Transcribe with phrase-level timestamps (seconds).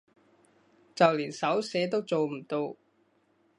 [0.95, 2.75] 就連手寫都做唔到